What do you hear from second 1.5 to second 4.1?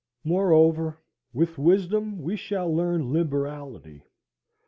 wisdom we shall learn liberality.